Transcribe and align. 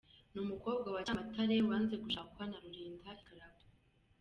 Ni 0.31 0.39
umukobwa 0.45 0.87
wa 0.95 1.01
Cyamatare 1.05 1.55
wanze 1.67 1.95
gushakwa 2.03 2.41
na 2.47 2.57
Rulinda 2.63 3.09
i 3.21 3.23
Karagwe. 3.27 3.65